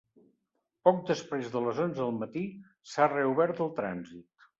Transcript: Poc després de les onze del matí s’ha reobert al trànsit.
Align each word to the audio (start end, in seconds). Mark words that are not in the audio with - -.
Poc 0.87 1.01
després 1.09 1.51
de 1.55 1.61
les 1.65 1.81
onze 1.83 1.99
del 1.99 2.15
matí 2.21 2.43
s’ha 2.95 3.07
reobert 3.13 3.63
al 3.67 3.71
trànsit. 3.83 4.27